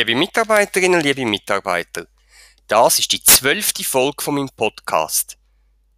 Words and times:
Liebe 0.00 0.14
Mitarbeiterinnen, 0.14 1.02
liebe 1.02 1.26
Mitarbeiter, 1.26 2.06
das 2.66 3.00
ist 3.00 3.12
die 3.12 3.22
zwölfte 3.22 3.84
Folge 3.84 4.22
von 4.22 4.34
meinem 4.34 4.48
Podcast. 4.48 5.36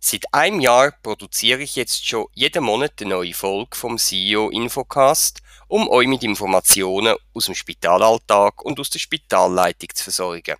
Seit 0.00 0.24
einem 0.34 0.58
Jahr 0.58 0.90
produziere 0.90 1.62
ich 1.62 1.76
jetzt 1.76 2.04
schon 2.04 2.26
jeden 2.34 2.64
Monat 2.64 2.94
eine 3.00 3.10
neue 3.10 3.32
Folge 3.32 3.76
vom 3.76 3.98
CEO 3.98 4.50
Infocast, 4.50 5.40
um 5.68 5.88
euch 5.88 6.08
mit 6.08 6.24
Informationen 6.24 7.14
aus 7.32 7.44
dem 7.44 7.54
Spitalalltag 7.54 8.64
und 8.64 8.80
aus 8.80 8.90
der 8.90 8.98
Spitalleitung 8.98 9.90
zu 9.94 10.02
versorgen. 10.02 10.56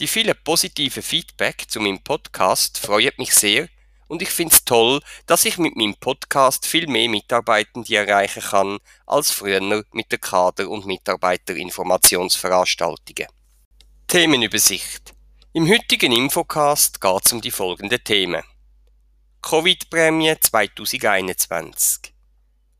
Die 0.00 0.08
vielen 0.08 0.34
positiven 0.42 1.04
Feedback 1.04 1.66
zu 1.68 1.78
meinem 1.78 2.02
Podcast 2.02 2.78
freuen 2.78 3.12
mich 3.18 3.32
sehr 3.36 3.68
und 4.14 4.22
ich 4.22 4.30
finde 4.30 4.54
es 4.54 4.64
toll, 4.64 5.00
dass 5.26 5.44
ich 5.44 5.58
mit 5.58 5.74
meinem 5.74 5.96
Podcast 5.96 6.66
viel 6.66 6.86
mehr 6.86 7.08
Mitarbeitende 7.08 7.96
erreichen 7.96 8.42
kann 8.42 8.78
als 9.06 9.32
früher 9.32 9.60
mit 9.90 10.12
der 10.12 10.20
Kader- 10.20 10.70
und 10.70 10.86
Mitarbeiterinformationsveranstaltungen. 10.86 13.26
Themenübersicht. 14.06 15.14
Im 15.52 15.68
heutigen 15.68 16.12
Infocast 16.12 17.00
geht 17.00 17.26
es 17.26 17.32
um 17.32 17.40
die 17.40 17.50
folgenden 17.50 18.04
Themen. 18.04 18.44
Covid-Prämie 19.42 20.36
2021, 20.38 22.14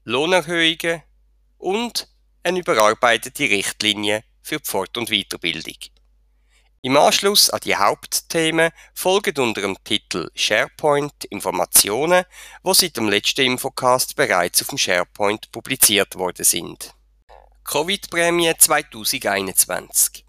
Lohnerhöhungen 0.05 1.03
und 1.59 2.07
eine 2.45 2.61
überarbeitete 2.61 3.51
Richtlinie 3.51 4.23
für 4.41 4.61
die 4.61 4.71
Fort- 4.71 4.97
und 4.97 5.11
Weiterbildung. 5.11 5.79
Im 6.85 6.99
Anschluss 6.99 7.49
an 7.49 7.61
die 7.65 7.77
Hauptthemen 7.77 8.71
folgen 8.93 9.39
unter 9.39 9.63
dem 9.63 9.83
Titel 9.85 10.29
SharePoint 10.35 11.25
Informationen, 11.31 12.27
wo 12.63 12.75
seit 12.75 12.99
dem 12.99 13.09
letzten 13.09 13.41
Infocast 13.41 14.17
bereits 14.17 14.61
auf 14.61 14.69
dem 14.69 14.77
SharePoint 14.77 15.51
publiziert 15.51 16.17
worden 16.17 16.45
sind. 16.45 16.93
Covid-Prämie 17.65 18.53
2021. 18.59 20.27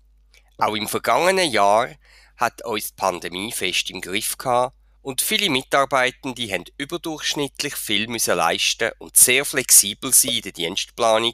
Auch 0.57 0.75
im 0.75 0.87
vergangenen 0.87 1.51
Jahr 1.51 1.89
hat 2.37 2.63
uns 2.63 2.87
die 2.87 2.95
Pandemie 2.95 3.51
fest 3.51 3.89
im 3.89 3.99
Griff 3.99 4.37
gehabt 4.37 4.77
und 5.01 5.21
viele 5.21 5.49
Mitarbeitende 5.49 6.49
haben 6.53 6.63
überdurchschnittlich 6.77 7.75
viel 7.75 8.07
müssen 8.07 8.37
leisten 8.37 8.91
und 8.99 9.17
sehr 9.17 9.43
flexibel 9.43 10.13
sein 10.13 10.35
in 10.35 10.41
der 10.43 10.51
Dienstplanung, 10.53 11.33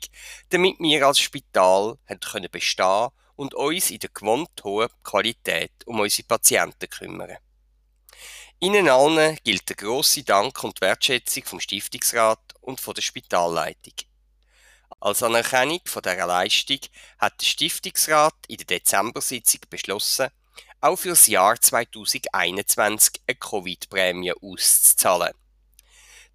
damit 0.50 0.80
wir 0.80 1.06
als 1.06 1.20
Spital 1.20 2.00
haben 2.08 2.20
können 2.22 2.50
bestehen 2.52 3.12
und 3.42 3.56
uns 3.56 3.89
in 3.89 3.97
der 3.97 4.11
gewohnt 4.11 4.64
hohen 4.64 4.88
Qualität 5.03 5.72
um 5.88 6.00
unsere 6.00 6.28
Patienten 6.28 6.88
kümmern. 6.88 7.38
Ihnen 8.59 8.88
allen 8.88 9.36
gilt 9.44 9.67
der 9.67 9.75
grosse 9.75 10.22
Dank 10.22 10.64
und 10.64 10.80
Wertschätzung 10.80 11.44
vom 11.45 11.59
Stiftungsrat 11.59 12.53
und 12.59 12.80
von 12.80 12.94
der 12.94 13.02
Spitalleitung. 13.02 13.95
Als 15.00 15.23
Anerkennung 15.23 15.80
von 15.86 16.03
dieser 16.03 16.28
Leistung 16.28 16.78
hat 17.17 17.42
der 17.42 17.47
Stiftungsrat 17.47 18.36
in 18.47 18.58
der 18.58 18.67
Dezember-Sitzung 18.67 19.62
beschlossen, 19.72 20.30
auch 20.80 20.97
für 20.97 21.09
das 21.09 21.25
Jahr 21.25 21.59
2021 21.59 23.23
eine 23.25 23.36
Covid-Prämie 23.38 24.34
auszuzahlen. 24.34 25.34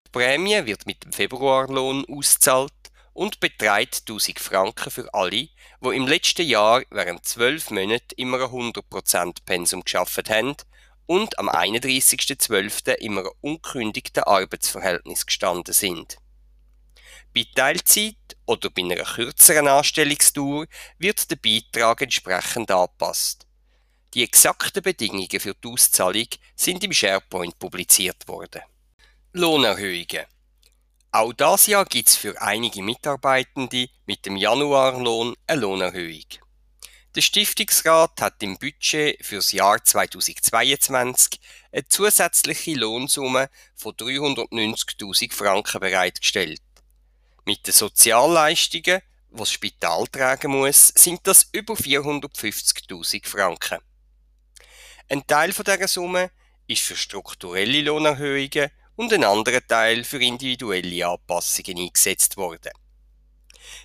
Die 0.07 0.11
Prämie 0.11 0.67
wird 0.67 0.87
mit 0.87 1.05
dem 1.05 1.13
Februarlohn 1.13 2.05
ausgezahlt 2.07 2.73
und 3.17 3.41
beträgt 3.41 4.03
1000 4.07 4.39
Franken 4.39 4.91
für 4.91 5.13
alle, 5.15 5.49
die 5.81 5.97
im 5.97 6.07
letzten 6.07 6.47
Jahr 6.47 6.83
während 6.91 7.25
zwölf 7.25 7.71
Monaten 7.71 8.15
immer 8.19 8.43
ein 8.43 8.73
100% 8.73 9.39
Pensum 9.47 9.83
geschafft 9.83 10.29
haben 10.29 10.55
und 11.07 11.39
am 11.39 11.49
31.12. 11.49 12.93
immer 12.97 13.23
ein 13.23 13.31
unkündigten 13.41 14.23
Arbeitsverhältnis 14.23 15.25
gestanden 15.25 15.73
sind. 15.73 16.19
Bei 17.35 17.47
Teilzeit 17.55 18.37
oder 18.45 18.69
bei 18.69 18.83
einer 18.83 18.97
kürzeren 18.97 19.69
Anstellungsdauer 19.69 20.67
wird 20.99 21.31
der 21.31 21.37
Beitrag 21.37 22.03
entsprechend 22.03 22.71
angepasst. 22.71 23.47
Die 24.13 24.25
exakten 24.25 24.83
Bedingungen 24.83 25.41
für 25.41 25.55
die 25.55 25.69
Auszahlung 25.69 26.29
sind 26.55 26.85
im 26.85 26.93
SharePoint 26.93 27.59
publiziert 27.59 28.29
worden. 28.29 28.61
Lohnerhöhungen 29.33 30.27
auch 31.17 31.33
das 31.33 31.67
Jahr 31.67 31.87
gibt 31.87 32.09
es 32.09 32.17
für 32.17 32.41
einige 32.43 32.83
Mitarbeitende 32.83 33.89
mit 34.05 34.27
dem 34.27 34.37
Januarlohn 34.37 35.35
eine 35.47 35.61
Lohnerhöhung. 35.61 36.27
Der 37.15 37.23
Stiftungsrat 37.23 38.21
hat 38.21 38.43
im 38.43 38.59
Budget 38.59 39.25
fürs 39.25 39.53
Jahr 39.53 39.83
2022 39.83 41.41
eine 41.73 41.89
zusätzliche 41.89 42.75
Lohnsumme 42.75 43.49
von 43.75 43.95
390.000 43.95 45.33
Franken 45.33 45.81
bereitgestellt. 45.81 46.61
Mit 47.47 47.67
den 47.67 47.73
Sozialleistungen, 47.73 49.01
die 49.31 49.37
das 49.37 49.51
Spital 49.51 50.07
tragen 50.09 50.53
muss, 50.53 50.89
sind 50.89 51.27
das 51.27 51.49
über 51.53 51.75
450.000 51.75 53.27
Franken. 53.27 53.79
Ein 55.09 55.27
Teil 55.27 55.53
dieser 55.53 55.89
Summe 55.89 56.31
ist 56.67 56.83
für 56.83 56.97
strukturelle 56.97 57.81
Lohnerhöhungen 57.81 58.71
und 58.97 59.13
ein 59.13 59.25
anderer 59.25 59.67
Teil 59.67 60.05
für 60.05 60.19
individuelle 60.23 61.07
Anpassungen 61.07 61.79
eingesetzt 61.79 62.37
worden. 62.37 62.73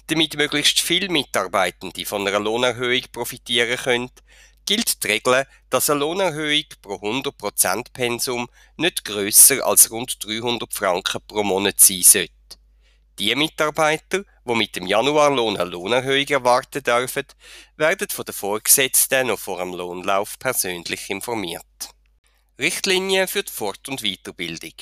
Damit 0.07 0.35
möglichst 0.35 0.79
viele 0.79 1.09
Mitarbeitende 1.09 2.05
von 2.05 2.27
einer 2.27 2.39
Lohnerhöhung 2.39 3.03
profitieren 3.11 3.77
können, 3.77 4.11
gilt 4.65 5.03
die 5.03 5.07
Regel, 5.07 5.47
dass 5.69 5.89
eine 5.89 5.99
Lohnerhöhung 5.99 6.65
pro 6.81 6.95
100% 6.95 7.91
Pensum 7.93 8.47
nicht 8.77 9.05
grösser 9.05 9.65
als 9.65 9.91
rund 9.91 10.23
300 10.23 10.73
Franken 10.73 11.21
pro 11.27 11.43
Monat 11.43 11.79
sein 11.79 12.03
sollte. 12.03 12.31
Die 13.19 13.35
Mitarbeiter, 13.35 14.23
die 14.45 14.55
mit 14.55 14.75
dem 14.75 14.87
Januarlohn 14.87 15.57
eine 15.57 15.69
Lohnerhöhung 15.69 16.27
erwarten 16.27 16.81
dürfen, 16.83 17.25
werden 17.75 18.09
von 18.09 18.25
den 18.25 18.33
Vorgesetzten 18.33 19.27
noch 19.27 19.39
vor 19.39 19.59
dem 19.59 19.73
Lohnlauf 19.73 20.39
persönlich 20.39 21.09
informiert. 21.09 21.65
Richtlinien 22.57 23.27
für 23.27 23.43
die 23.43 23.51
Fort- 23.51 23.89
und 23.89 24.01
Weiterbildung. 24.01 24.73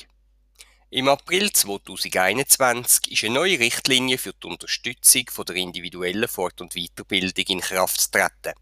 Im 0.92 1.06
April 1.06 1.52
2021 1.52 3.12
ist 3.12 3.22
eine 3.22 3.34
neue 3.34 3.60
Richtlinie 3.60 4.18
für 4.18 4.32
die 4.32 4.48
Unterstützung 4.48 5.22
der 5.46 5.54
individuellen 5.54 6.26
Fort- 6.26 6.60
und 6.60 6.74
Weiterbildung 6.74 7.44
in 7.46 7.60
Kraft 7.60 8.10
getreten. 8.10 8.58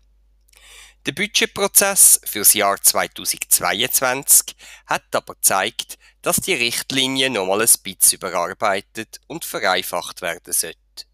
Der 1.07 1.13
Budgetprozess 1.13 2.21
für 2.27 2.41
das 2.41 2.53
Jahr 2.53 2.83
2022 2.83 4.55
hat 4.85 5.05
aber 5.13 5.37
gezeigt, 5.37 5.97
dass 6.21 6.37
die 6.37 6.53
Richtlinie 6.53 7.31
nochmal 7.31 7.63
ein 7.63 7.83
bisschen 7.83 8.19
überarbeitet 8.19 9.23
und 9.27 9.47
vereinfacht 9.47 10.21
werden 10.21 10.53
sollte. 10.53 11.07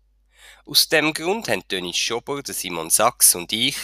Aus 0.66 0.88
dem 0.88 1.14
Grund 1.14 1.46
haben 1.46 1.62
Dennis 1.70 1.96
Schober, 1.96 2.42
Simon 2.44 2.90
Sachs 2.90 3.36
und 3.36 3.52
ich 3.52 3.76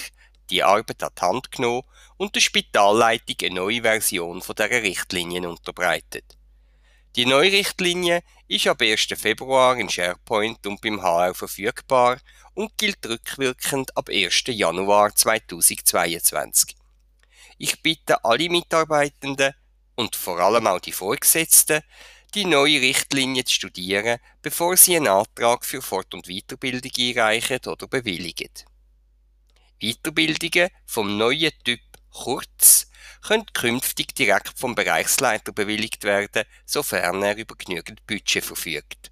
die 0.50 0.64
Arbeit 0.64 1.04
an 1.04 1.12
die 1.16 1.22
Hand 1.22 1.52
genommen 1.52 1.86
und 2.16 2.34
der 2.34 2.40
Spitalleitung 2.40 3.36
eine 3.40 3.54
neue 3.54 3.82
Version 3.82 4.42
von 4.42 4.56
dieser 4.56 4.82
Richtlinien 4.82 5.46
unterbreitet. 5.46 6.39
Die 7.16 7.26
Neurichtlinie 7.26 8.22
ist 8.46 8.68
ab 8.68 8.80
1. 8.82 9.08
Februar 9.16 9.76
in 9.76 9.88
SharePoint 9.88 10.64
und 10.68 10.80
beim 10.80 11.02
HR 11.02 11.34
verfügbar 11.34 12.20
und 12.54 12.78
gilt 12.78 13.04
rückwirkend 13.04 13.96
ab 13.96 14.08
1. 14.08 14.44
Januar 14.46 15.12
2022. 15.12 16.76
Ich 17.58 17.82
bitte 17.82 18.24
alle 18.24 18.48
Mitarbeitenden 18.48 19.54
und 19.96 20.14
vor 20.14 20.38
allem 20.38 20.68
auch 20.68 20.78
die 20.78 20.92
Vorgesetzten, 20.92 21.82
die 22.36 22.44
neue 22.44 22.80
Richtlinie 22.80 23.44
zu 23.44 23.54
studieren, 23.54 24.20
bevor 24.40 24.76
sie 24.76 24.96
einen 24.96 25.08
Antrag 25.08 25.64
für 25.64 25.82
Fort- 25.82 26.14
und 26.14 26.28
Weiterbildung 26.28 26.92
einreichen 26.96 27.58
oder 27.66 27.88
bewilligen. 27.88 28.52
Weiterbildungen 29.80 30.70
vom 30.86 31.18
neuen 31.18 31.50
Typ 31.64 31.80
Kurz 32.12 32.89
können 33.22 33.46
künftig 33.52 34.14
direkt 34.14 34.58
vom 34.58 34.74
Bereichsleiter 34.74 35.52
bewilligt 35.52 36.04
werden, 36.04 36.44
sofern 36.64 37.22
er 37.22 37.36
über 37.36 37.54
genügend 37.56 38.06
Budget 38.06 38.44
verfügt. 38.44 39.10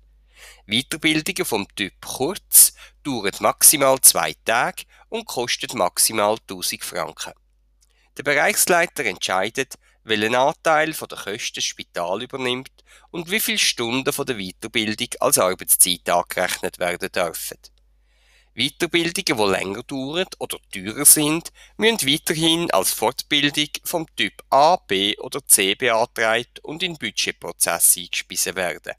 Weiterbildungen 0.67 1.45
vom 1.45 1.67
Typ 1.75 1.95
Kurz 2.05 2.75
dauern 3.03 3.33
maximal 3.41 4.01
zwei 4.01 4.35
Tage 4.45 4.85
und 5.09 5.25
kosten 5.25 5.79
maximal 5.79 6.37
1000 6.49 6.85
Franken. 6.85 7.33
Der 8.17 8.23
Bereichsleiter 8.23 9.05
entscheidet, 9.05 9.75
welchen 10.05 10.35
Anteil 10.35 10.93
von 10.93 11.09
der 11.09 11.19
Kosten 11.19 11.57
das 11.57 11.65
Spital 11.65 12.23
übernimmt 12.23 12.73
und 13.11 13.31
wie 13.31 13.41
viele 13.41 13.59
Stunden 13.59 14.13
von 14.13 14.27
der 14.27 14.37
Weiterbildung 14.37 15.09
als 15.21 15.39
Arbeitszeit 15.39 16.09
angerechnet 16.09 16.79
werden 16.79 17.11
dürfen. 17.13 17.59
Weiterbildungen, 18.59 19.39
die 19.39 19.57
länger 19.57 19.83
dauern 19.85 20.27
oder 20.39 20.59
teurer 20.73 21.05
sind, 21.05 21.53
müssen 21.77 22.09
weiterhin 22.09 22.71
als 22.73 22.93
Fortbildung 22.93 23.69
vom 23.85 24.07
Typ 24.17 24.43
A, 24.51 24.77
B 24.77 25.17
oder 25.19 25.47
C 25.47 25.77
beantragt 25.77 26.59
und 26.65 26.83
in 26.83 26.99
Budgetprozesse 26.99 28.01
eingespiesen 28.01 28.57
werden. 28.57 28.95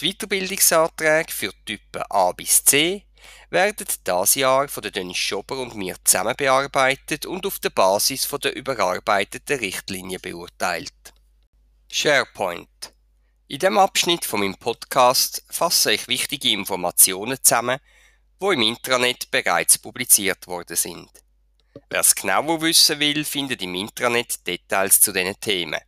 Die 0.00 0.12
Weiterbildungsanträge 0.12 1.32
für 1.32 1.52
Typen 1.64 2.02
A 2.10 2.32
bis 2.32 2.64
C 2.64 3.04
werden 3.50 3.86
dieses 4.06 4.34
Jahr 4.34 4.68
von 4.68 4.82
Dennis 4.82 5.16
Schober 5.16 5.58
und 5.58 5.76
mir 5.76 5.96
zusammen 6.04 6.34
bearbeitet 6.36 7.26
und 7.26 7.46
auf 7.46 7.60
der 7.60 7.70
Basis 7.70 8.24
von 8.24 8.40
der 8.40 8.56
überarbeiteten 8.56 9.58
Richtlinie 9.58 10.18
beurteilt. 10.18 11.14
SharePoint 11.90 12.92
in 13.50 13.58
dem 13.58 13.78
Abschnitt 13.78 14.26
von 14.26 14.40
meinem 14.40 14.56
Podcast 14.56 15.42
fasse 15.48 15.92
ich 15.92 16.06
wichtige 16.06 16.50
Informationen 16.50 17.38
zusammen, 17.42 17.78
wo 18.38 18.52
im 18.52 18.60
Intranet 18.60 19.30
bereits 19.30 19.78
publiziert 19.78 20.46
worden 20.46 20.76
sind. 20.76 21.08
Wer 21.88 22.00
es 22.00 22.14
genauer 22.14 22.60
wissen 22.60 23.00
will, 23.00 23.24
findet 23.24 23.62
im 23.62 23.74
Intranet 23.74 24.46
Details 24.46 25.00
zu 25.00 25.12
diesen 25.12 25.40
Themen. 25.40 25.80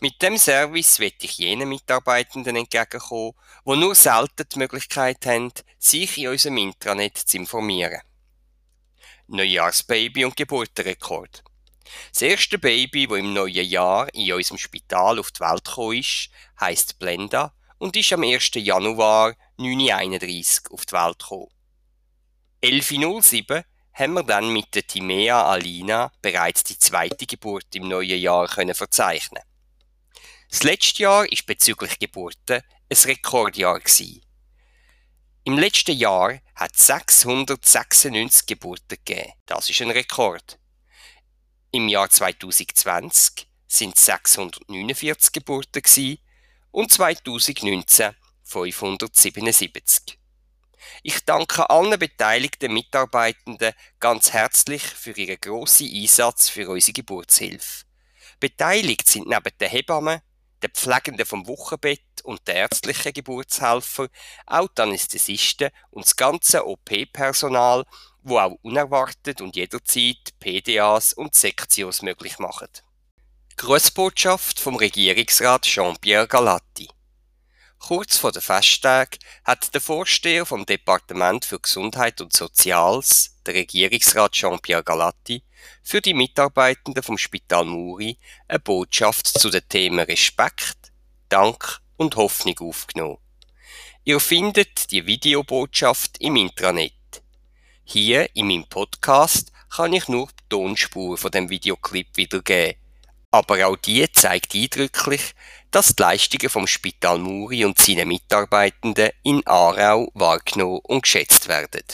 Mit 0.00 0.22
dem 0.22 0.38
Service 0.38 0.98
wird 0.98 1.22
ich 1.22 1.36
jenen 1.36 1.68
Mitarbeitenden 1.68 2.56
entgegenkommen, 2.56 3.34
die 3.66 3.76
nur 3.76 3.94
selten 3.94 4.48
die 4.50 4.58
Möglichkeit 4.58 5.26
haben, 5.26 5.52
sich 5.78 6.16
in 6.16 6.28
unserem 6.28 6.56
Intranet 6.56 7.18
zu 7.18 7.36
informieren. 7.36 8.00
Neujahrsbaby 9.26 10.24
und 10.24 10.36
Geburtenrekord. 10.36 11.44
Das 12.12 12.22
erste 12.22 12.58
Baby, 12.58 13.06
das 13.06 13.18
im 13.18 13.32
neuen 13.32 13.66
Jahr 13.66 14.12
in 14.14 14.32
unserem 14.32 14.58
Spital 14.58 15.18
auf 15.18 15.30
die 15.32 15.40
Welt 15.40 15.64
gekommen 15.64 15.98
ist, 15.98 16.30
heisst 16.60 16.98
Blenda 16.98 17.52
und 17.78 17.96
ist 17.96 18.12
am 18.12 18.22
1. 18.22 18.50
Januar 18.54 19.34
1931 19.58 20.70
auf 20.70 20.86
die 20.86 20.92
Welt 20.92 21.18
gekommen. 21.18 21.48
11.07 22.62 23.64
haben 23.92 24.12
wir 24.14 24.22
dann 24.22 24.52
mit 24.52 24.74
der 24.74 24.86
Timea 24.86 25.42
Alina 25.44 26.12
bereits 26.20 26.64
die 26.64 26.78
zweite 26.78 27.26
Geburt 27.26 27.74
im 27.74 27.88
neuen 27.88 28.18
Jahr 28.18 28.46
können 28.48 28.74
verzeichnen. 28.74 29.42
Das 30.50 30.62
letzte 30.62 31.02
Jahr 31.02 31.30
ist 31.30 31.46
bezüglich 31.46 31.98
Geburten 31.98 32.62
ein 32.88 32.96
Rekordjahr 33.04 33.80
gewesen. 33.80 34.22
Im 35.44 35.58
letzten 35.58 35.96
Jahr 35.96 36.40
hat 36.54 36.74
es 36.74 36.86
696 36.86 38.46
Geburten 38.46 38.98
gegeben. 39.04 39.32
Das 39.46 39.70
ist 39.70 39.80
ein 39.80 39.90
Rekord. 39.90 40.58
Im 41.76 41.88
Jahr 41.88 42.08
2020 42.08 43.46
sind 43.66 43.98
es 43.98 44.06
649 44.06 45.30
Geburten 45.30 45.82
gewesen 45.82 46.18
und 46.70 46.90
2019 46.90 48.14
577. 48.44 50.18
Ich 51.02 51.22
danke 51.26 51.68
allen 51.68 51.98
beteiligten 51.98 52.72
Mitarbeitenden 52.72 53.74
ganz 54.00 54.32
herzlich 54.32 54.82
für 54.84 55.10
ihren 55.10 55.38
grossen 55.38 55.90
Einsatz 55.92 56.48
für 56.48 56.70
unsere 56.70 56.94
Geburtshilfe. 56.94 57.84
Beteiligt 58.40 59.06
sind 59.06 59.28
neben 59.28 59.58
den 59.60 59.68
Hebammen, 59.68 60.22
den 60.62 60.70
Pflegenden 60.70 61.26
vom 61.26 61.46
Wochenbett 61.46 62.22
und 62.22 62.48
den 62.48 62.56
ärztlichen 62.56 63.12
Geburtshelfer 63.12 64.08
auch 64.46 64.68
die 64.68 64.80
Anästhesisten 64.80 65.68
und 65.90 66.06
das 66.06 66.16
ganze 66.16 66.66
OP-Personal, 66.66 67.84
wo 68.28 68.38
auch 68.38 68.58
unerwartet 68.62 69.40
und 69.40 69.56
jederzeit 69.56 70.34
PDAs 70.40 71.12
und 71.12 71.34
Sektios 71.34 72.02
möglich 72.02 72.38
machen. 72.38 72.68
Grußbotschaft 73.56 74.60
vom 74.60 74.76
Regierungsrat 74.76 75.62
Jean-Pierre 75.62 76.26
Galatti. 76.26 76.88
Kurz 77.78 78.16
vor 78.16 78.32
den 78.32 78.42
Festtagen 78.42 79.18
hat 79.44 79.72
der 79.72 79.80
Vorsteher 79.80 80.44
vom 80.44 80.66
Departement 80.66 81.44
für 81.44 81.60
Gesundheit 81.60 82.20
und 82.20 82.32
Soziales, 82.32 83.36
der 83.46 83.54
Regierungsrat 83.54 84.32
Jean-Pierre 84.32 84.82
Galatti, 84.82 85.44
für 85.82 86.00
die 86.00 86.14
Mitarbeitenden 86.14 87.02
vom 87.02 87.16
Spital 87.16 87.64
Muri 87.64 88.18
eine 88.48 88.58
Botschaft 88.58 89.26
zu 89.26 89.50
den 89.50 89.66
Themen 89.68 90.00
Respekt, 90.00 90.92
Dank 91.28 91.80
und 91.96 92.16
Hoffnung 92.16 92.58
aufgenommen. 92.58 93.18
Ihr 94.04 94.20
findet 94.20 94.90
die 94.90 95.06
Videobotschaft 95.06 96.18
im 96.18 96.36
Intranet. 96.36 96.92
Hier 97.88 98.26
in 98.34 98.48
meinem 98.48 98.64
Podcast 98.68 99.52
kann 99.70 99.92
ich 99.92 100.08
nur 100.08 100.26
die 100.26 100.48
Tonspur 100.48 101.16
von 101.16 101.30
dem 101.30 101.48
Videoclip 101.48 102.08
wiedergeben. 102.16 102.74
Aber 103.30 103.64
auch 103.64 103.76
die 103.76 104.04
zeigt 104.10 104.56
eindrücklich, 104.56 105.34
dass 105.70 105.94
die 105.94 106.02
Leistungen 106.02 106.50
vom 106.50 106.66
Spital 106.66 107.20
Muri 107.20 107.64
und 107.64 107.78
seinen 107.78 108.08
Mitarbeitenden 108.08 109.10
in 109.22 109.40
Aarau 109.46 110.10
wahrgenommen 110.14 110.80
und 110.82 111.04
geschätzt 111.04 111.46
werden. 111.46 111.84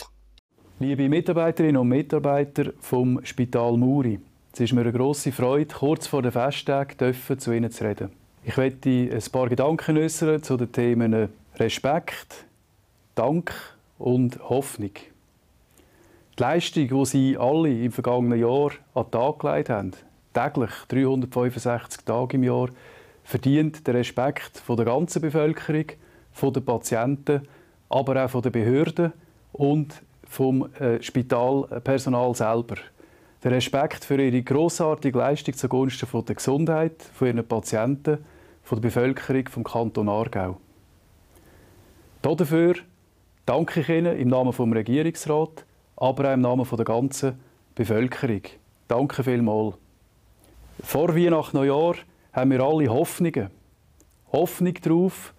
Liebe 0.81 1.11
Mitarbeiterinnen 1.11 1.77
und 1.77 1.89
Mitarbeiter 1.89 2.73
vom 2.81 3.23
Spital 3.23 3.77
Muri, 3.77 4.19
es 4.55 4.61
ist 4.61 4.73
mir 4.73 4.81
eine 4.81 4.93
grosse 4.93 5.31
Freude, 5.31 5.75
kurz 5.75 6.07
vor 6.07 6.23
den 6.23 6.33
Festtagen 6.33 7.15
zu 7.39 7.53
Ihnen 7.53 7.71
zu 7.71 7.85
reden. 7.85 8.13
Ich 8.45 8.57
möchte 8.57 8.89
ein 8.89 9.23
paar 9.31 9.51
Gedanken 9.51 9.99
äußern 9.99 10.43
zu 10.43 10.57
den 10.57 10.73
Themen 10.73 11.29
Respekt, 11.57 12.47
Dank 13.15 13.53
und 13.99 14.41
Hoffnung. 14.49 14.93
Leistung, 16.43 16.89
die 16.89 17.07
Sie 17.07 17.39
alle 17.39 17.69
im 17.69 17.93
vergangenen 17.93 18.41
Jahr 18.41 18.73
an 18.95 19.05
den 19.05 19.11
Tag 19.13 19.39
gelegt 19.39 19.71
haben, 19.71 19.93
täglich 20.35 20.71
365 20.89 22.05
Tage 22.05 22.37
im 22.37 22.43
Jahr, 22.43 22.69
verdient 23.23 23.87
den 23.87 23.95
Respekt 23.95 24.59
von 24.59 24.77
der 24.77 24.87
ganzen 24.87 25.23
Bevölkerung, 25.23 25.85
von 26.33 26.53
den 26.53 26.65
Patienten, 26.65 27.43
aber 27.89 28.25
auch 28.25 28.31
von 28.31 28.43
den 28.43 28.51
Behörden 28.51 29.13
und 29.53 30.03
vom 30.25 30.69
äh, 30.81 31.01
Spitalpersonal 31.01 32.35
selber. 32.35 32.75
Der 33.45 33.53
Respekt 33.53 34.05
für 34.05 34.21
ihre 34.21 34.43
großartige 34.43 35.17
Leistung 35.17 35.55
zugunsten 35.55 36.09
von 36.09 36.25
der 36.25 36.35
Gesundheit 36.35 37.01
von 37.15 37.29
ihren 37.29 37.47
Patienten, 37.47 38.19
von 38.65 38.81
der 38.81 38.89
Bevölkerung 38.89 39.47
vom 39.49 39.63
Kanton 39.63 40.09
Aargau. 40.09 40.59
Dafür 42.21 42.75
danke 43.47 43.79
ich 43.79 43.89
Ihnen 43.89 44.19
im 44.19 44.27
Namen 44.27 44.53
vom 44.53 44.73
Regierungsrat, 44.73 45.67
aber 46.03 46.31
auch 46.31 46.35
im 46.35 46.41
Namen 46.41 46.67
der 46.69 46.85
ganzen 46.85 47.39
Bevölkerung. 47.77 48.43
Danke 48.89 49.23
vielmals. 49.23 49.77
Vor 50.83 51.15
Weihnachten 51.15 51.57
Neujahr 51.57 51.95
haben 52.33 52.51
wir 52.51 52.61
alle 52.61 52.89
Hoffnungen. 52.89 53.51
Hoffnung 54.33 54.75
darauf, 54.83 55.33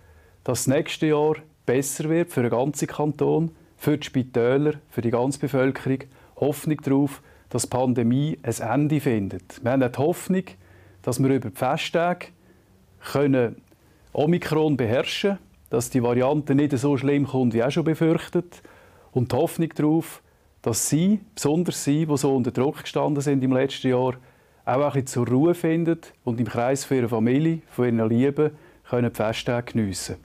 dass 0.45 0.63
das 0.63 0.73
nächste 0.73 1.07
Jahr 1.07 1.35
besser 1.65 2.07
wird 2.07 2.31
für 2.31 2.43
den 2.43 2.51
ganzen 2.51 2.87
Kanton, 2.87 3.51
für 3.75 3.97
die 3.97 4.05
Spitäler, 4.05 4.75
für 4.89 5.01
die 5.01 5.11
ganze 5.11 5.39
Bevölkerung. 5.39 5.99
Hoffnung 6.37 6.81
darauf, 6.81 7.21
dass 7.49 7.63
die 7.63 7.69
Pandemie 7.69 8.39
ein 8.41 8.61
Ende 8.61 9.01
findet. 9.01 9.61
Wir 9.61 9.71
haben 9.71 9.81
die 9.81 9.97
Hoffnung, 9.97 10.45
dass 11.01 11.21
wir 11.21 11.29
über 11.29 11.49
die 11.49 11.57
Festtage 11.57 12.27
können 13.11 13.57
Omikron 14.13 14.77
beherrschen 14.77 15.31
können, 15.31 15.39
dass 15.71 15.89
die 15.89 16.01
Variante 16.01 16.55
nicht 16.55 16.77
so 16.77 16.95
schlimm 16.95 17.27
kommt, 17.27 17.53
wie 17.53 17.63
auch 17.63 17.71
schon 17.71 17.83
befürchtet. 17.83 18.63
Und 19.11 19.33
die 19.33 19.35
Hoffnung 19.35 19.69
darauf, 19.75 20.22
dass 20.63 20.89
Sie, 20.89 21.19
besonders 21.35 21.83
Sie, 21.83 22.07
die 22.07 22.17
so 22.17 22.35
unter 22.35 22.51
Druck 22.51 22.81
gestanden 22.81 23.21
sind 23.21 23.43
im 23.43 23.51
letzten 23.51 23.89
Jahr, 23.89 24.15
auch 24.65 24.95
ein 24.95 25.05
zur 25.05 25.27
Ruhe 25.27 25.53
finden 25.53 25.99
und 26.23 26.39
im 26.39 26.47
Kreis 26.47 26.85
von 26.85 26.97
ihrer 26.97 27.09
Familie, 27.09 27.61
von 27.69 27.85
ihren 27.85 28.09
Lieben, 28.09 28.51
können 28.89 29.09
die 29.09 29.15
Festtage 29.15 29.73
geniessen. 29.73 30.15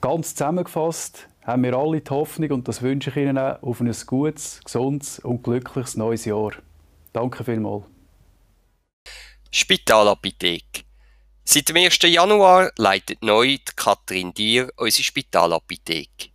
Ganz 0.00 0.34
zusammengefasst 0.34 1.28
haben 1.44 1.64
wir 1.64 1.74
alle 1.74 2.00
die 2.00 2.10
Hoffnung, 2.10 2.52
und 2.52 2.68
das 2.68 2.82
wünsche 2.82 3.10
ich 3.10 3.16
Ihnen 3.16 3.36
auch, 3.36 3.60
auf 3.62 3.80
ein 3.80 3.92
gutes, 4.06 4.60
gesundes 4.64 5.18
und 5.18 5.42
glückliches 5.42 5.96
neues 5.96 6.24
Jahr. 6.24 6.52
Danke 7.12 7.42
vielmals. 7.42 7.84
Spitalapotheke. 9.50 10.84
Seit 11.44 11.68
dem 11.68 11.76
1. 11.76 11.98
Januar 12.02 12.70
leitet 12.76 13.22
neu 13.22 13.58
Katrin 13.74 14.32
Dier 14.32 14.70
unsere 14.76 15.02
Spitalapotheke. 15.02 16.31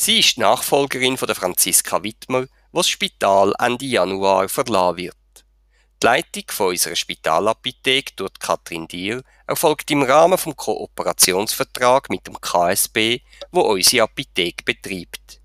Sie 0.00 0.20
ist 0.20 0.36
die 0.36 0.40
Nachfolgerin 0.40 1.16
von 1.16 1.26
der 1.26 1.34
Franziska 1.34 2.04
Wittmer, 2.04 2.42
die 2.42 2.48
das 2.72 2.88
Spital 2.88 3.52
Ende 3.58 3.84
Januar 3.84 4.48
verlassen 4.48 4.96
wird. 4.96 5.16
Die 6.00 6.06
Leitung 6.06 6.44
von 6.50 6.68
unserer 6.68 6.94
Spitalapotheke 6.94 8.12
durch 8.14 8.38
Katrin 8.38 8.86
Dier 8.86 9.24
erfolgt 9.48 9.90
im 9.90 10.04
Rahmen 10.04 10.38
vom 10.38 10.54
Kooperationsvertrag 10.54 12.10
mit 12.10 12.28
dem 12.28 12.40
KSB, 12.40 13.22
wo 13.50 13.62
unsere 13.62 14.04
Apotheke 14.04 14.62
betreibt. 14.62 15.40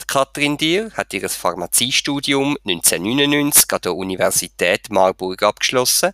Die 0.00 0.06
Katrin 0.06 0.56
Dier 0.56 0.92
hat 0.92 1.12
ihr 1.12 1.28
Pharmaziestudium 1.28 2.56
1999 2.64 3.72
an 3.72 3.80
der 3.82 3.96
Universität 3.96 4.88
Marburg 4.90 5.42
abgeschlossen 5.42 6.12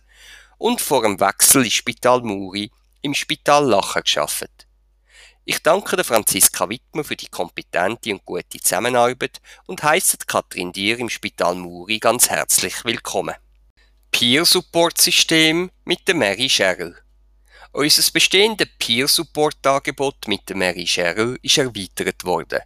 und 0.57 0.81
vor 0.81 1.03
dem 1.03 1.19
Wechsel 1.19 1.63
ins 1.63 1.73
Spital 1.73 2.21
Muri 2.21 2.71
im 3.03 3.13
Spital 3.13 3.65
Lacher 3.65 4.01
geschafft. 4.01 4.66
Ich 5.49 5.63
danke 5.63 5.95
der 5.95 6.03
Franziska 6.03 6.67
Wittmer 6.67 7.05
für 7.05 7.15
die 7.15 7.29
kompetente 7.29 8.11
und 8.11 8.25
gute 8.25 8.59
Zusammenarbeit 8.61 9.39
und 9.65 9.81
heiße 9.81 10.17
Katrin 10.27 10.73
Dier 10.73 10.99
im 10.99 11.07
Spital 11.07 11.55
Muri 11.55 11.99
ganz 11.99 12.29
herzlich 12.29 12.83
willkommen. 12.83 13.33
Peer-Support-System 14.11 15.71
mit 15.85 16.05
der 16.05 16.15
Mary 16.15 16.49
Sherrill. 16.49 16.97
Unser 17.71 18.11
bestehendes 18.11 18.67
Peer-Support-Angebot 18.77 20.27
mit 20.27 20.49
der 20.49 20.57
Mary 20.57 20.85
Sherrill 20.85 21.39
ist 21.41 21.57
erweitert 21.57 22.25
worden. 22.25 22.59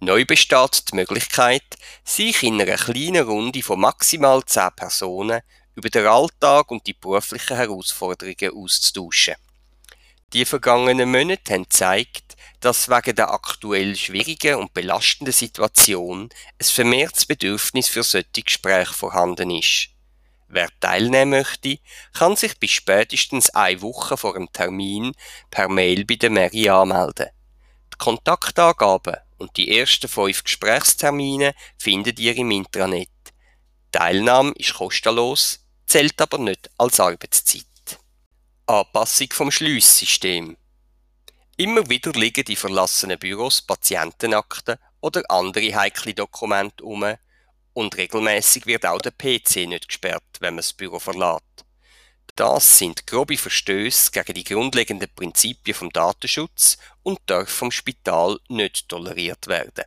Neu 0.00 0.24
besteht 0.24 0.90
die 0.90 0.96
Möglichkeit, 0.96 1.76
sich 2.02 2.42
in 2.42 2.60
einer 2.60 2.74
kleinen 2.74 3.28
Runde 3.28 3.62
von 3.62 3.78
maximal 3.78 4.44
10 4.44 4.70
Personen 4.74 5.42
über 5.76 5.88
den 5.88 6.06
Alltag 6.06 6.68
und 6.72 6.84
die 6.84 6.94
beruflichen 6.94 7.56
Herausforderungen 7.56 8.56
auszutauschen. 8.56 9.36
Die 10.34 10.44
vergangenen 10.44 11.10
Monate 11.10 11.54
haben 11.54 11.62
gezeigt, 11.62 12.36
dass 12.60 12.90
wegen 12.90 13.16
der 13.16 13.30
aktuell 13.32 13.96
schwierigen 13.96 14.56
und 14.56 14.74
belastenden 14.74 15.32
Situation 15.32 16.28
ein 16.60 16.64
vermehrtes 16.64 17.24
Bedürfnis 17.24 17.88
für 17.88 18.02
solche 18.02 18.42
Gespräche 18.44 18.92
vorhanden 18.92 19.50
ist. 19.50 19.88
Wer 20.48 20.68
teilnehmen 20.80 21.30
möchte, 21.30 21.78
kann 22.12 22.36
sich 22.36 22.58
bis 22.58 22.72
spätestens 22.72 23.48
eine 23.50 23.80
Woche 23.80 24.18
vor 24.18 24.34
dem 24.34 24.52
Termin 24.52 25.12
per 25.50 25.68
Mail 25.68 26.04
bei 26.04 26.16
der 26.16 26.30
Mary 26.30 26.68
anmelden. 26.68 27.28
Die 27.94 27.98
Kontaktangaben 27.98 29.16
und 29.38 29.56
die 29.56 29.78
ersten 29.78 30.08
fünf 30.08 30.44
Gesprächstermine 30.44 31.54
findet 31.78 32.18
ihr 32.18 32.36
im 32.36 32.50
Intranet. 32.50 33.08
Teilnahme 33.92 34.52
ist 34.56 34.74
kostenlos, 34.74 35.64
zählt 35.86 36.20
aber 36.20 36.38
nicht 36.38 36.70
als 36.76 37.00
Arbeitszeit. 37.00 37.64
Anpassung 38.68 39.28
vom 39.32 39.50
Schliesssystem. 39.50 40.54
Immer 41.56 41.88
wieder 41.88 42.12
liegen 42.12 42.44
die 42.44 42.54
verlassenen 42.54 43.18
Büros 43.18 43.62
Patientenakten 43.62 44.76
oder 45.00 45.22
andere 45.30 45.74
heikle 45.74 46.12
Dokumente 46.12 46.84
um 46.84 47.02
und 47.72 47.96
regelmäßig 47.96 48.66
wird 48.66 48.84
auch 48.84 49.00
der 49.00 49.12
PC 49.12 49.66
nicht 49.66 49.88
gesperrt, 49.88 50.22
wenn 50.40 50.52
man 50.52 50.58
das 50.58 50.74
Büro 50.74 50.98
verlässt. 50.98 51.64
Das 52.36 52.76
sind 52.76 53.06
grobe 53.06 53.38
Verstöße 53.38 54.10
gegen 54.10 54.34
die 54.34 54.44
grundlegenden 54.44 55.08
Prinzipien 55.16 55.74
vom 55.74 55.88
Datenschutz 55.88 56.76
und 57.02 57.20
darf 57.24 57.48
vom 57.48 57.70
Spital 57.70 58.38
nicht 58.48 58.90
toleriert 58.90 59.46
werden. 59.46 59.84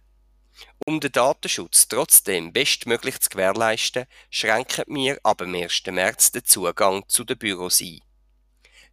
Um 0.88 1.00
den 1.00 1.12
Datenschutz 1.12 1.88
trotzdem 1.88 2.52
bestmöglich 2.52 3.20
zu 3.20 3.30
gewährleisten, 3.30 4.06
schränken 4.32 4.86
wir 4.88 5.20
ab 5.22 5.38
dem 5.38 5.54
1. 5.54 5.84
März 5.86 6.32
den 6.32 6.46
Zugang 6.46 7.04
zu 7.08 7.24
den 7.24 7.38
Büros 7.38 7.80
ein. 7.80 8.00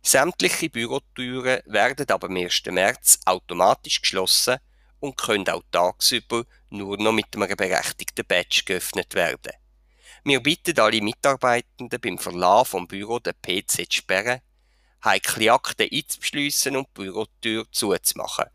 Sämtliche 0.02 0.71
Bürotüren 0.71 1.61
werden 1.67 2.09
ab 2.11 2.23
dem 2.23 2.37
1. 2.37 2.62
März 2.67 3.21
automatisch 3.25 4.00
geschlossen 4.00 4.59
und 5.00 5.17
können 5.17 5.49
auch 5.49 5.62
tagsüber 5.71 6.45
nur 6.71 6.97
noch 6.99 7.12
mit 7.12 7.35
einem 7.35 7.57
berechtigten 7.57 8.26
Badge 8.26 8.62
geöffnet 8.64 9.14
werden. 9.14 9.52
Wir 10.25 10.43
bitten 10.43 10.78
alle 10.81 11.00
Mitarbeitenden 11.00 12.00
beim 12.00 12.19
Verlassen 12.19 12.71
vom 12.71 12.87
Büro 12.87 13.19
den 13.19 13.35
PC 13.40 13.90
zu 13.90 13.99
sperren, 13.99 14.40
heikle 15.05 15.52
Akten 15.52 15.88
einzuschliessen 15.90 16.76
und 16.76 16.88
die 16.88 17.02
Bürotür 17.02 17.67
zuzumachen. 17.71 18.47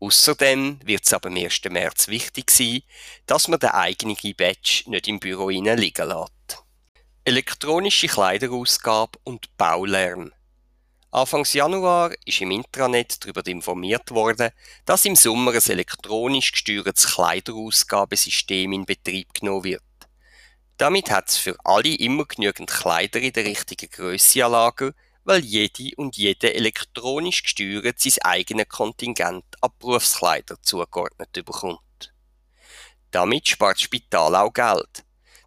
Außerdem 0.00 0.80
wird 0.84 1.04
es 1.04 1.12
ab 1.12 1.22
dem 1.22 1.36
1. 1.36 1.62
März 1.70 2.08
wichtig 2.08 2.50
sein, 2.50 2.82
dass 3.26 3.48
man 3.48 3.58
den 3.58 3.70
eigenen 3.70 4.16
Badge 4.36 4.84
nicht 4.86 5.08
im 5.08 5.18
Büro 5.18 5.48
liegen 5.48 6.08
lässt. 6.08 6.64
Elektronische 7.24 8.08
Kleiderausgabe 8.08 9.18
und 9.24 9.56
Baulärm. 9.56 10.32
Anfangs 11.14 11.52
Januar 11.52 12.12
ist 12.24 12.40
im 12.40 12.50
Intranet 12.50 13.22
darüber 13.22 13.46
informiert 13.46 14.10
worden, 14.10 14.50
dass 14.84 15.04
im 15.04 15.14
Sommer 15.14 15.52
ein 15.52 15.62
elektronisch 15.64 16.50
gesteuertes 16.50 17.06
Kleiderausgabesystem 17.14 18.72
in 18.72 18.84
Betrieb 18.84 19.32
genommen 19.32 19.62
wird. 19.62 19.84
Damit 20.76 21.12
hat 21.12 21.28
es 21.28 21.36
für 21.36 21.56
alle 21.62 21.94
immer 21.94 22.24
genügend 22.24 22.68
Kleider 22.68 23.20
in 23.20 23.32
der 23.32 23.44
richtigen 23.44 23.88
Größe 23.92 24.44
an 24.44 24.50
Lager, 24.50 24.92
weil 25.22 25.44
jede 25.44 25.94
und 25.98 26.16
jede 26.16 26.52
elektronisch 26.52 27.44
gesteuert 27.44 28.00
sein 28.00 28.14
eigenes 28.24 28.68
Kontingent 28.68 29.44
an 29.60 29.70
Berufskleider 29.78 30.60
zugeordnet 30.62 31.30
bekommt. 31.32 32.12
Damit 33.12 33.46
spart 33.46 33.76
das 33.76 33.82
Spital 33.82 34.34
auch 34.34 34.52
Geld. 34.52 35.04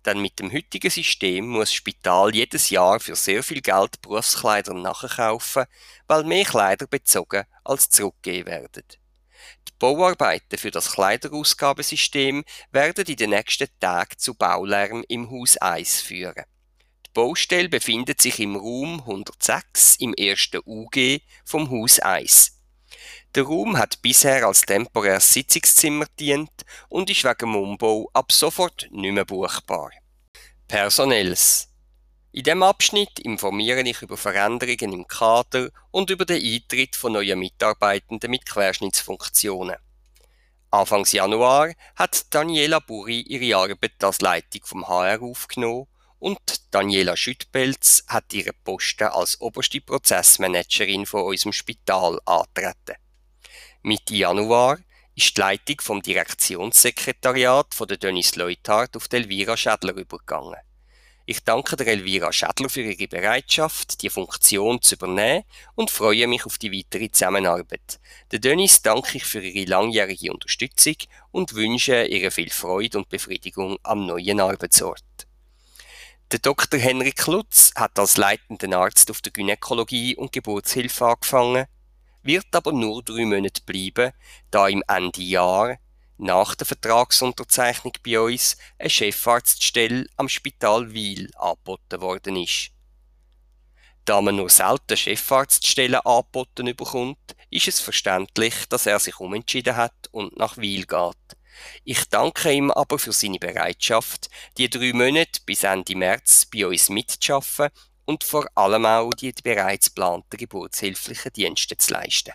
Denn 0.07 0.21
mit 0.21 0.39
dem 0.39 0.53
heutigen 0.53 0.89
System 0.89 1.49
muss 1.49 1.67
das 1.67 1.73
Spital 1.73 2.33
jedes 2.33 2.69
Jahr 2.69 2.97
für 3.01 3.17
sehr 3.17 3.43
viel 3.43 3.61
Geld 3.61 4.01
Berufskleider 4.01 4.73
nachkaufen, 4.73 5.65
weil 6.07 6.23
mehr 6.23 6.45
Kleider 6.45 6.87
bezogen 6.87 7.43
als 7.65 7.89
zurückgegeben 7.89 8.49
werden. 8.49 8.83
Die 9.67 9.73
Bauarbeiten 9.77 10.57
für 10.57 10.71
das 10.71 10.93
Kleiderausgabesystem 10.93 12.45
werden 12.71 13.05
in 13.05 13.17
den 13.17 13.31
nächsten 13.31 13.67
Tagen 13.81 14.17
zu 14.17 14.33
Baulärm 14.33 15.03
im 15.09 15.29
Haus 15.29 15.57
1 15.57 15.99
führen. 15.99 16.45
Die 17.05 17.11
Baustelle 17.13 17.67
befindet 17.67 18.21
sich 18.21 18.39
im 18.39 18.55
Raum 18.55 19.01
106 19.01 19.97
im 19.97 20.13
ersten 20.13 20.61
UG 20.65 21.19
vom 21.43 21.69
Haus 21.69 21.99
1. 21.99 22.56
Der 23.35 23.43
Raum 23.43 23.77
hat 23.77 24.01
bisher 24.01 24.47
als 24.47 24.61
temporäres 24.61 25.33
Sitzungszimmer 25.33 26.05
dient 26.19 26.65
und 26.89 27.09
ist 27.09 27.23
wegen 27.23 27.37
dem 27.39 27.55
Umbau 27.55 28.09
ab 28.13 28.31
sofort 28.31 28.87
nicht 28.91 29.13
mehr 29.13 29.25
buchbar. 29.25 29.91
Personells. 30.67 31.69
In 32.31 32.43
diesem 32.43 32.63
Abschnitt 32.63 33.19
informiere 33.19 33.81
ich 33.81 34.01
über 34.01 34.17
Veränderungen 34.17 34.93
im 34.93 35.07
Kader 35.07 35.69
und 35.91 36.09
über 36.09 36.25
den 36.25 36.43
Eintritt 36.43 36.95
von 36.95 37.13
neuen 37.13 37.39
Mitarbeitenden 37.39 38.29
mit 38.29 38.45
Querschnittsfunktionen. 38.45 39.77
Anfangs 40.69 41.13
Januar 41.13 41.73
hat 41.95 42.33
Daniela 42.33 42.79
Buri 42.79 43.21
ihre 43.21 43.57
Arbeit 43.57 44.03
als 44.03 44.21
Leitung 44.21 44.61
vom 44.65 44.87
HR 44.87 45.21
aufgenommen 45.21 45.87
und 46.19 46.39
Daniela 46.71 47.15
Schüttpelz 47.15 48.03
hat 48.07 48.33
ihren 48.33 48.53
Posten 48.63 49.07
als 49.07 49.39
oberste 49.39 49.79
Prozessmanagerin 49.79 51.05
von 51.05 51.23
unserem 51.23 51.53
Spital 51.53 52.19
antreten. 52.25 52.95
Mitte 53.83 54.15
Januar 54.15 54.79
ist 55.15 55.37
die 55.37 55.41
Leitung 55.41 55.81
vom 55.81 56.01
Direktionssekretariat 56.01 57.73
von 57.73 57.87
der 57.87 57.97
Dennis 57.97 58.35
Leuthard 58.35 58.95
auf 58.97 59.07
Elvira 59.11 59.55
Schädler 59.55 59.95
übergegangen. 59.95 60.57
Ich 61.25 61.43
danke 61.43 61.75
der 61.75 61.87
Elvira 61.87 62.33
Schädler 62.33 62.69
für 62.69 62.81
ihre 62.81 63.07
Bereitschaft, 63.07 64.01
die 64.01 64.09
Funktion 64.09 64.81
zu 64.81 64.95
übernehmen 64.95 65.43
und 65.75 65.91
freue 65.91 66.27
mich 66.27 66.45
auf 66.45 66.57
die 66.57 66.71
weitere 66.71 67.11
Zusammenarbeit. 67.11 67.99
Der 68.31 68.39
Dennis 68.39 68.81
danke 68.81 69.17
ich 69.17 69.25
für 69.25 69.41
ihre 69.41 69.69
langjährige 69.69 70.31
Unterstützung 70.31 70.95
und 71.31 71.53
wünsche 71.53 72.05
ihr 72.05 72.31
viel 72.31 72.49
Freude 72.49 72.97
und 72.97 73.09
Befriedigung 73.09 73.77
am 73.83 74.05
neuen 74.05 74.39
Arbeitsort. 74.39 75.03
Der 76.31 76.39
Dr. 76.39 76.79
Henrik 76.79 77.25
Lutz 77.27 77.71
hat 77.75 77.97
als 77.99 78.17
leitender 78.17 78.77
Arzt 78.77 79.11
auf 79.11 79.21
der 79.21 79.31
Gynäkologie 79.31 80.15
und 80.15 80.31
Geburtshilfe 80.31 81.05
angefangen 81.05 81.67
wird 82.27 82.53
aber 82.53 82.73
nur 82.73 83.01
drei 83.01 83.25
Monate 83.25 83.61
bleiben, 83.65 84.11
da 84.51 84.67
im 84.67 84.83
Ende 84.87 85.21
Jahr 85.21 85.77
nach 86.17 86.55
der 86.55 86.67
Vertragsunterzeichnung 86.67 87.93
bei 88.03 88.19
uns 88.19 88.57
eine 88.77 88.89
Chefarztstelle 88.89 90.07
am 90.15 90.29
Spital 90.29 90.93
Wiel 90.93 91.31
angeboten 91.35 92.01
worden 92.01 92.35
ist. 92.35 92.71
Da 94.05 94.21
man 94.21 94.37
nur 94.37 94.49
selten 94.49 94.97
Chefarztstellen 94.97 96.01
angeboten 96.01 96.75
bekommt, 96.75 97.35
ist 97.49 97.67
es 97.67 97.79
verständlich, 97.79 98.53
dass 98.69 98.85
er 98.85 98.99
sich 98.99 99.19
umentschieden 99.19 99.75
hat 99.75 100.07
und 100.11 100.37
nach 100.37 100.57
Wiel 100.57 100.85
geht. 100.85 101.37
Ich 101.83 102.05
danke 102.09 102.51
ihm 102.51 102.71
aber 102.71 102.99
für 102.99 103.13
seine 103.13 103.39
Bereitschaft, 103.39 104.29
die 104.57 104.69
drei 104.69 104.93
Monate 104.93 105.41
bis 105.45 105.63
Ende 105.63 105.95
März 105.95 106.45
bei 106.45 106.67
uns 106.67 106.89
mitzuschaffen 106.89 107.69
und 108.07 108.23
vor 108.23 108.47
allem 108.55 108.85
auch 108.85 109.11
die 109.11 109.33
bereits 109.43 109.93
geplanten 109.93 110.37
geburtshilflichen 110.37 111.33
Dienste 111.33 111.77
zu 111.77 111.93
leisten. 111.93 112.33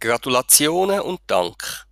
Gratulationen 0.00 1.00
und 1.00 1.20
Dank. 1.26 1.86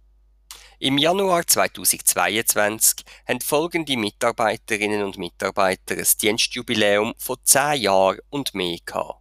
Im 0.79 0.99
Januar 0.99 1.47
2022 1.47 3.05
haben 3.29 3.41
folgende 3.41 3.97
Mitarbeiterinnen 3.97 5.05
und 5.05 5.19
Mitarbeiter 5.19 5.97
ein 5.97 6.07
Dienstjubiläum 6.21 7.15
von 7.19 7.37
10 7.45 7.83
Jahren 7.83 8.19
und 8.31 8.55
mehr 8.55 8.79
gehabt. 8.85 9.21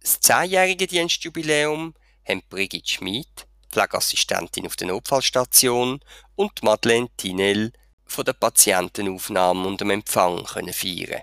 Das 0.00 0.22
10-jährige 0.22 0.86
Dienstjubiläum 0.86 1.94
haben 2.26 2.42
Brigitte 2.48 2.88
Schmid, 2.88 3.48
Pflegeassistentin 3.70 4.66
auf 4.66 4.76
der 4.76 4.88
Notfallstation, 4.88 6.00
und 6.36 6.62
Madeleine 6.62 7.08
Tinel 7.16 7.72
von 8.04 8.24
der 8.24 8.34
Patientenaufnahme 8.34 9.66
und 9.66 9.80
dem 9.80 9.90
Empfang 9.90 10.44
können 10.44 10.72
feiern. 10.72 11.22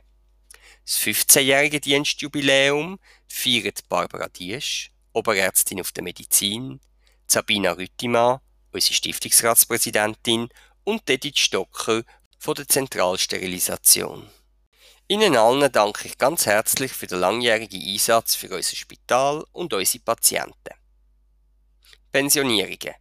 Das 0.86 1.00
15-jährige 1.00 1.80
Dienstjubiläum 1.80 3.00
feiert 3.28 3.90
Barbara 3.90 4.30
Diesch, 4.30 4.92
Oberärztin 5.14 5.82
auf 5.82 5.92
der 5.92 6.04
Medizin, 6.04 6.80
Sabina 7.26 7.72
Rüttimann, 7.72 8.40
unsere 8.72 8.94
Stiftungsratspräsidentin 8.94 10.48
und 10.84 11.10
Edith 11.10 11.40
Stocker 11.40 12.04
von 12.38 12.54
der 12.54 12.68
Zentralsterilisation. 12.68 14.30
Ihnen 15.08 15.36
allen 15.36 15.72
danke 15.72 16.08
ich 16.08 16.20
ganz 16.20 16.46
herzlich 16.46 16.92
für 16.92 17.08
den 17.08 17.20
langjährigen 17.20 17.82
Einsatz 17.82 18.36
für 18.36 18.56
unser 18.56 18.76
Spital 18.76 19.44
und 19.54 19.74
unsere 19.74 20.04
Patienten. 20.04 20.76
Pensionierungen 22.12 22.94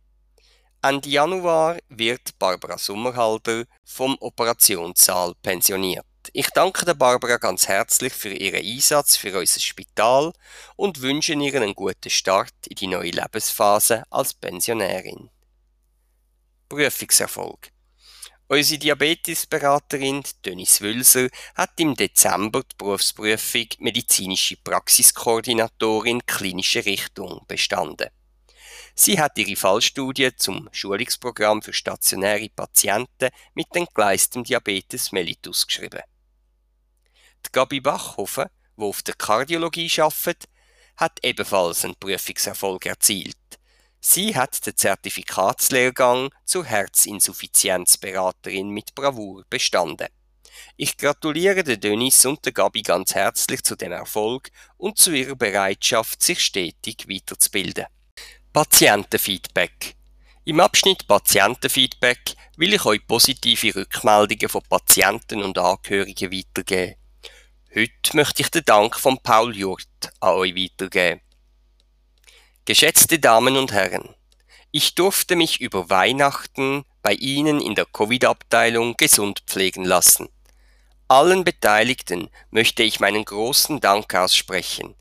Ende 0.80 1.08
Januar 1.10 1.76
wird 1.90 2.38
Barbara 2.38 2.78
Sommerhalder 2.78 3.64
vom 3.84 4.16
Operationssaal 4.20 5.34
pensioniert. 5.42 6.06
Ich 6.32 6.48
danke 6.50 6.84
der 6.84 6.94
Barbara 6.94 7.36
ganz 7.36 7.68
herzlich 7.68 8.12
für 8.12 8.32
ihren 8.32 8.64
Einsatz 8.64 9.16
für 9.16 9.38
unser 9.38 9.60
Spital 9.60 10.32
und 10.76 11.00
wünsche 11.02 11.34
ihr 11.34 11.54
einen 11.54 11.74
guten 11.74 12.10
Start 12.10 12.54
in 12.68 12.76
die 12.76 12.86
neue 12.86 13.10
Lebensphase 13.10 14.04
als 14.10 14.34
Pensionärin. 14.34 15.30
Prüfungserfolg 16.68 17.70
Unsere 18.46 18.78
Diabetesberaterin 18.78 20.22
Dennis 20.44 20.80
Wülser 20.80 21.28
hat 21.54 21.80
im 21.80 21.94
Dezember 21.94 22.62
die 22.62 22.76
Berufsprüfung 22.76 23.66
medizinische 23.78 24.56
Praxiskoordinatorin 24.56 26.24
klinische 26.26 26.84
Richtung 26.84 27.44
bestanden. 27.48 28.08
Sie 28.94 29.18
hat 29.18 29.38
ihre 29.38 29.56
Fallstudie 29.56 30.36
zum 30.36 30.68
Schulungsprogramm 30.72 31.62
für 31.62 31.72
stationäre 31.72 32.48
Patienten 32.48 33.30
mit 33.54 33.74
entgleistem 33.74 34.44
Diabetes 34.44 35.10
mellitus 35.10 35.66
geschrieben. 35.66 36.02
Gabi 37.52 37.80
Bachhofen, 37.80 38.46
die 38.76 38.82
auf 38.82 39.02
der 39.02 39.14
Kardiologie 39.14 39.90
arbeitet, 40.00 40.44
hat 40.96 41.18
ebenfalls 41.22 41.84
einen 41.84 41.96
Prüfungserfolg 41.96 42.86
erzielt. 42.86 43.36
Sie 44.00 44.36
hat 44.36 44.64
den 44.66 44.76
Zertifikatslehrgang 44.76 46.30
zur 46.44 46.64
Herzinsuffizienzberaterin 46.64 48.68
mit 48.68 48.94
Bravour 48.94 49.44
bestanden. 49.48 50.08
Ich 50.76 50.96
gratuliere 50.96 51.64
der 51.64 51.78
Dönis 51.78 52.24
und 52.26 52.44
der 52.44 52.52
Gabi 52.52 52.82
ganz 52.82 53.14
herzlich 53.14 53.62
zu 53.62 53.76
dem 53.76 53.92
Erfolg 53.92 54.50
und 54.76 54.98
zu 54.98 55.12
ihrer 55.12 55.36
Bereitschaft, 55.36 56.22
sich 56.22 56.44
stetig 56.44 57.08
weiterzubilden. 57.08 57.86
Patientenfeedback. 58.52 59.96
Im 60.44 60.60
Abschnitt 60.60 61.08
Patientenfeedback 61.08 62.36
will 62.56 62.74
ich 62.74 62.84
euch 62.84 63.06
positive 63.06 63.74
Rückmeldungen 63.74 64.48
von 64.48 64.62
Patienten 64.68 65.42
und 65.42 65.58
Angehörigen 65.58 66.30
weitergeben. 66.30 66.94
Heute 67.76 68.16
möchte 68.16 68.40
ich 68.40 68.50
den 68.52 68.64
Dank 68.64 68.94
von 68.94 69.18
Paul 69.18 69.56
Jurt 69.56 69.88
an 70.20 70.34
euch 70.34 70.54
weitergeben. 70.54 71.20
Geschätzte 72.66 73.18
Damen 73.18 73.56
und 73.56 73.72
Herren, 73.72 74.14
ich 74.70 74.94
durfte 74.94 75.34
mich 75.34 75.60
über 75.60 75.90
Weihnachten 75.90 76.84
bei 77.02 77.14
Ihnen 77.14 77.60
in 77.60 77.74
der 77.74 77.86
Covid-Abteilung 77.86 78.96
gesund 78.96 79.42
pflegen 79.48 79.84
lassen. 79.84 80.28
Allen 81.08 81.42
Beteiligten 81.42 82.30
möchte 82.52 82.84
ich 82.84 83.00
meinen 83.00 83.24
großen 83.24 83.80
Dank 83.80 84.14
aussprechen. 84.14 84.94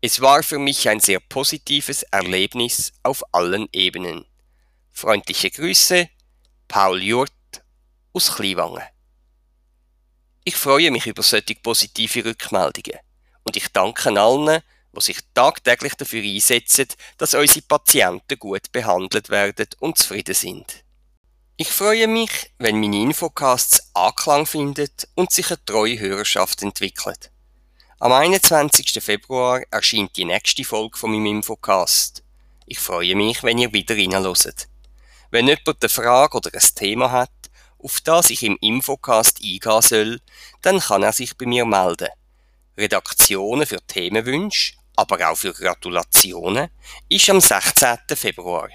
Es 0.00 0.20
war 0.20 0.44
für 0.44 0.60
mich 0.60 0.88
ein 0.88 1.00
sehr 1.00 1.18
positives 1.18 2.04
Erlebnis 2.04 2.92
auf 3.02 3.24
allen 3.32 3.66
Ebenen. 3.72 4.24
Freundliche 4.92 5.50
Grüße, 5.50 6.08
Paul 6.68 7.02
Jurt 7.02 7.32
aus 8.12 8.36
Kliwangen. 8.36 8.93
Ich 10.46 10.56
freue 10.56 10.90
mich 10.90 11.06
über 11.06 11.22
solche 11.22 11.54
positive 11.54 12.26
Rückmeldungen 12.26 13.00
und 13.44 13.56
ich 13.56 13.68
danke 13.68 14.10
allen, 14.20 14.60
die 14.92 15.00
sich 15.00 15.18
tagtäglich 15.32 15.94
dafür 15.94 16.22
einsetzen, 16.22 16.86
dass 17.16 17.32
unsere 17.32 17.62
Patienten 17.62 18.38
gut 18.38 18.70
behandelt 18.70 19.30
werden 19.30 19.66
und 19.80 19.96
zufrieden 19.96 20.34
sind. 20.34 20.84
Ich 21.56 21.68
freue 21.68 22.08
mich, 22.08 22.52
wenn 22.58 22.78
meine 22.78 23.00
Infocasts 23.00 23.90
Anklang 23.94 24.44
findet 24.44 25.08
und 25.14 25.30
sich 25.30 25.48
eine 25.48 25.64
treue 25.64 25.98
Hörerschaft 25.98 26.62
entwickelt. 26.62 27.30
Am 27.98 28.12
21. 28.12 29.02
Februar 29.02 29.62
erscheint 29.70 30.14
die 30.14 30.26
nächste 30.26 30.64
Folge 30.64 30.98
von 30.98 31.12
meinem 31.12 31.38
Infocast. 31.38 32.22
Ich 32.66 32.78
freue 32.78 33.16
mich, 33.16 33.42
wenn 33.44 33.56
ihr 33.56 33.72
wieder 33.72 33.96
reinhört. 33.96 34.68
Wenn 35.30 35.48
jemand 35.48 35.82
eine 35.82 35.88
Frage 35.88 36.36
oder 36.36 36.50
ein 36.52 36.68
Thema 36.74 37.10
hat, 37.10 37.30
auf 37.84 38.00
das 38.00 38.30
ich 38.30 38.42
im 38.42 38.56
Infocast 38.60 39.40
eingehen 39.44 39.82
soll, 39.82 40.20
dann 40.62 40.80
kann 40.80 41.02
er 41.02 41.12
sich 41.12 41.36
bei 41.36 41.46
mir 41.46 41.66
melden. 41.66 42.08
Redaktionen 42.76 43.66
für 43.66 43.80
Themenwünsche 43.86 44.72
aber 44.96 45.30
auch 45.30 45.36
für 45.36 45.52
Gratulationen, 45.52 46.68
ist 47.08 47.30
am 47.30 47.40
16. 47.40 47.98
Februar. 48.14 48.68